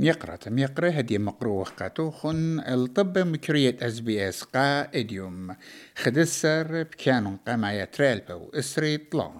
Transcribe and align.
ميقرة 0.00 0.38
ميقرة 0.46 0.90
هدي 0.90 1.18
مقروة 1.18 1.64
قاتو 1.64 2.10
خن 2.10 2.60
الطب 2.60 3.18
مكرية 3.18 3.76
إس 3.82 4.00
بي 4.00 4.28
إس 4.28 4.42
قا 4.42 4.82
إديوم. 4.94 5.56
خدسر 5.96 6.82
بكانون 6.82 7.38
قما 7.48 7.80
يترالبو 7.80 8.50
إسري 8.54 8.96
طلا. 8.96 9.32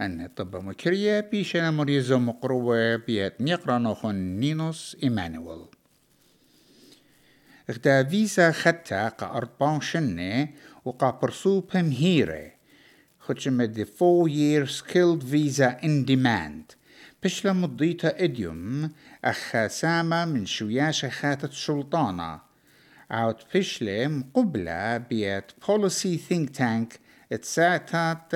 أن 0.00 0.24
الطب 0.24 0.56
مكرية 0.56 1.20
بيشنا 1.20 1.70
مريزو 1.70 2.18
مقروة 2.18 2.96
بيت 2.96 3.40
ميقرة 3.40 3.78
نوخن 3.78 4.14
نينوس 4.14 4.96
إيمانويل. 5.02 5.66
إغدا 7.70 8.04
فيزا 8.04 8.52
خدتا 8.52 9.08
قا 9.08 9.36
اربان 9.36 9.80
شنة 9.80 10.48
وقا 10.84 11.10
برسو 11.10 11.60
بمهيرة. 11.60 12.52
خدشمة 13.20 13.64
دي 13.64 13.86
4 14.02 14.28
year 14.28 14.66
skilled 14.66 15.22
visa 15.22 15.84
in 15.84 16.04
demand. 16.04 16.81
بشلا 17.24 17.52
مضيتا 17.52 18.24
اديوم 18.24 18.90
أخا 19.24 19.68
ساما 19.68 20.24
من 20.24 20.46
شوياش 20.46 21.04
خاتت 21.04 21.52
سلطانة 21.52 22.40
عود 23.10 23.36
بشلة 23.54 24.06
مقبلة 24.06 24.96
بيت 24.96 25.44
بوليسي 25.68 26.18
ثينك 26.18 26.50
تانك 26.50 27.00
اتساعتات 27.32 28.32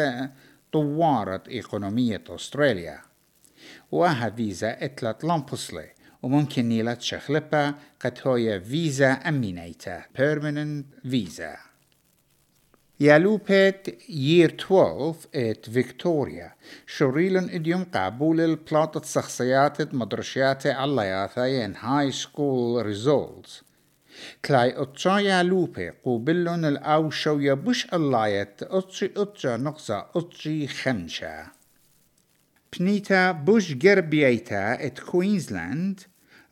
طوارة 0.73 1.43
إقونومية 1.49 2.25
أستراليا 2.29 3.01
وها 3.93 4.31
فيزا 4.31 4.85
اتلت 4.85 5.25
لامبسلي 5.25 5.89
وممكن 6.23 6.69
نيلت 6.69 7.03
شخلبة 7.03 7.75
قد 8.01 8.19
هوية 8.27 8.59
فيزا 8.59 9.13
أمينيتا 9.13 10.03
permanent 10.19 11.09
visa 11.11 11.66
يالوبيت 13.01 14.11
يير 14.11 14.55
12 14.61 15.15
ات 15.35 15.71
فيكتوريا 15.71 16.53
شريلن 16.87 17.51
اديوم 17.51 17.85
قابول 17.85 18.41
البلاطة 18.41 19.03
شخصيات 19.03 19.95
مدرشيات 19.95 20.67
علياتا 20.67 21.47
ين 21.47 21.77
هاي 21.77 22.13
سكول 22.13 22.87
ريزولتس 22.87 23.63
كلاي 24.45 24.83
اتشا 24.83 25.11
يالوبي 25.19 25.91
قوبلن 25.91 26.65
الاو 26.65 27.11
شو 27.11 27.39
يبش 27.39 27.87
اللايت 27.95 28.63
اتشي 28.63 29.11
اتشا 29.17 29.57
نقصة 29.57 30.07
اتشي 30.17 30.67
خمشة 30.67 31.47
بنيتا 32.79 33.33
بوش 33.33 33.73
جربيتا 33.73 34.87
ات 34.87 34.99
كوينزلاند 35.01 36.01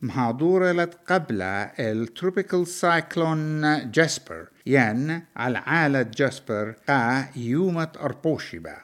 مهادورة 0.01 0.89
قبل 1.07 1.41
التروبيكال 1.41 2.67
سايكلون 2.67 3.91
جاسبر 3.91 4.47
ين 4.65 5.21
على 5.35 5.57
عالة 5.57 6.01
جاسبر 6.01 6.75
قا 6.89 7.27
يومة 7.35 7.89
أربوشبا 7.99 8.77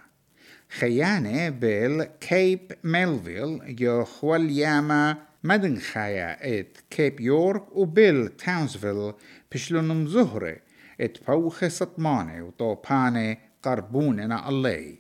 خيانة 0.80 1.50
بال 1.50 2.10
كيب 2.22 2.72
ميلفيل 2.84 3.76
جو 3.76 4.04
خوال 4.04 4.52
ياما 4.52 5.18
مدن 5.44 5.80
خايا 5.80 6.60
ات 6.60 6.78
كيب 6.90 7.20
يورك 7.20 7.76
وبيل 7.76 8.28
تاونسفيل 8.30 9.14
بشلونم 9.52 10.08
زهرة 10.08 10.58
ات 11.02 11.18
بوخ 11.28 11.68
سطمانة 11.68 12.44
وطوبانة 12.44 13.38
قربوننا 13.64 14.50
اللي 14.50 14.96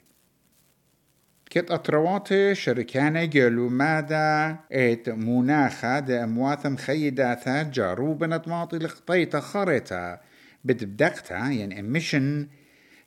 كت 1.52 1.72
أطروات 1.72 2.54
شركانة 2.54 3.26
جلو 3.26 3.70
مادا 3.70 4.58
ات 4.72 5.10
مناخا 5.10 6.00
دا 6.00 6.24
أموات 6.24 6.68
مخيداتا 6.68 7.64
جاروبا 7.64 8.28
نطماطي 8.28 8.78
لقطيتا 8.78 9.40
خريتا 9.40 10.20
بدبدقتا 10.66 11.38
يعني 11.38 11.80
اميشن 11.80 12.48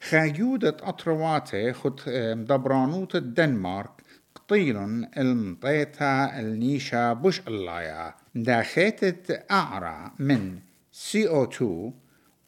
خايودة 0.09 0.77
أطروات 0.83 1.57
خد 1.73 2.01
مدبرانوت 2.09 3.17
الدنمارك. 3.17 3.91
قطيل 4.35 4.77
المطيتا 5.17 6.41
النيشا 6.41 7.13
بوش 7.13 7.41
اللايا. 7.49 8.15
داخيتت 8.35 9.45
أعرى 9.51 10.11
من 10.19 10.59
CO2 10.93 11.65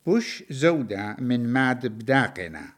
بوش 0.07 0.45
زودة 0.51 1.17
من 1.19 1.53
ماد 1.53 1.87
بداقنا 1.87 2.77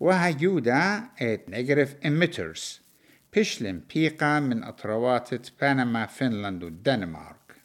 وهيودا 0.00 1.02
ات 1.20 1.48
نيجاتيف 1.48 1.94
emitters. 2.04 2.84
بيشلم 3.32 3.82
بيقا 3.94 4.40
من 4.40 4.64
أطروات 4.64 5.30
بنما 5.62 6.06
فنلند 6.06 6.64
والدنمارك 6.64 7.56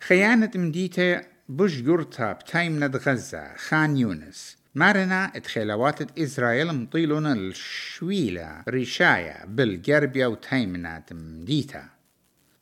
خيانة 0.00 0.50
مديتة 0.54 1.20
بوش 1.48 1.80
جورتا 1.80 2.32
بتايمنة 2.32 2.86
غزة 2.86 3.54
خان 3.56 3.96
يونس. 3.96 4.56
مارنا 4.74 5.32
اتخيلوات 5.36 6.18
إسرائيل 6.18 6.72
مطيلون 6.72 7.26
الشويلة. 7.26 8.62
ريشايا 8.68 9.46
بالجربية 9.46 10.26
وتايمنات 10.26 11.12
مديتا 11.12 11.84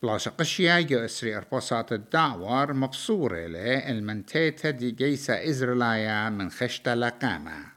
بلاش 0.03 0.29
قشيا 0.29 0.81
جو 0.81 1.05
اسري 1.05 1.37
اربوسات 1.37 1.91
الدعوار 1.93 2.73
مبصورة 2.73 3.37
للمنتيتا 3.37 4.69
دي 4.69 4.91
جيسا 4.91 5.49
إزرائيلية 5.49 6.29
من 6.29 6.49
خشتا 6.49 6.95
لقامة. 6.95 7.74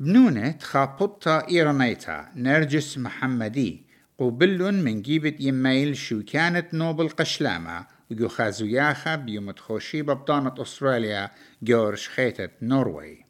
بنونة 0.00 0.58
خابطة 0.60 1.48
إيرانيتا 1.48 2.32
نرجس 2.36 2.98
محمدي 2.98 3.86
قبل 4.18 4.74
من 4.74 5.02
جيبت 5.02 5.40
يميل 5.40 5.96
شو 5.96 6.22
كانت 6.22 6.74
نوبل 6.74 7.08
قشلامة 7.08 7.86
وجو 8.10 8.28
خازوياخا 8.28 9.16
بيوم 9.16 9.50
تخوشي 9.50 10.02
ببطانة 10.02 10.54
أستراليا 10.58 11.30
جورش 11.62 12.08
خيتة 12.08 12.48
نوروي. 12.62 13.24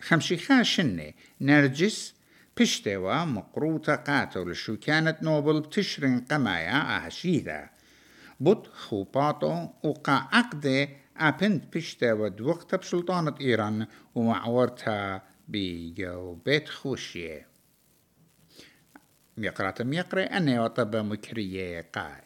خمشيخا 0.00 0.62
شنة 0.62 1.12
نرجس 1.40 2.14
بشتوا 2.56 3.24
مقروطة 3.24 3.94
قاتل 3.94 4.54
شو 4.54 4.76
كانت 4.76 5.22
نوبل 5.22 5.60
بتشرن 5.60 6.20
قمايا 6.30 7.06
أهشيدا. 7.06 7.70
بط 8.40 8.66
خوباطو 8.66 9.68
وقا 9.82 10.28
عقدة 10.32 10.88
أبنت 11.16 11.76
بشتوا 11.76 12.28
دوقتا 12.28 12.76
بسلطانة 12.76 13.34
إيران 13.40 13.86
ومعورتها 14.14 15.29
بيجو 15.50 16.34
بيت 16.34 16.68
خوشية 16.68 17.46
ميقرة 19.36 19.74
ميقرة 19.84 20.22
أنا 20.22 20.64
وطب 20.64 20.96
مكرية 20.96 21.90
قا 21.92 22.20